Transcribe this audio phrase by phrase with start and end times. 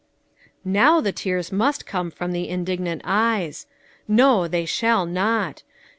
[0.65, 3.67] Now the tears must come from the indignant eyes.
[4.07, 5.61] No, they shall not.